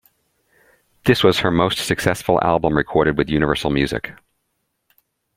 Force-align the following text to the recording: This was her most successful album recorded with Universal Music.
This 1.05 1.23
was 1.23 1.41
her 1.41 1.51
most 1.51 1.77
successful 1.77 2.43
album 2.43 2.75
recorded 2.75 3.19
with 3.19 3.29
Universal 3.29 3.69
Music. 3.69 4.13